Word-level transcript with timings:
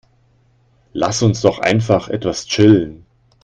Lass 0.93 1.21
uns 1.21 1.41
doch 1.41 1.59
einfach 1.59 2.07
etwas 2.09 2.47
chillen. 2.47 3.05